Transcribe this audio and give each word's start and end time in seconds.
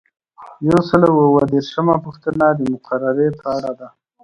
یو 0.67 0.79
سل 0.89 1.01
او 1.11 1.17
اووه 1.25 1.43
دیرشمه 1.51 1.95
پوښتنه 2.05 2.45
د 2.53 2.59
مقررې 2.71 3.29
په 3.39 3.45
اړه 3.55 3.71
ده. 3.79 3.87